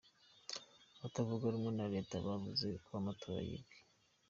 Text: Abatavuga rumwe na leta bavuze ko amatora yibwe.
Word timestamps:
Abatavuga 0.95 1.45
rumwe 1.53 1.71
na 1.77 1.85
leta 1.93 2.15
bavuze 2.27 2.67
ko 2.85 2.91
amatora 2.99 3.39
yibwe. 3.47 3.77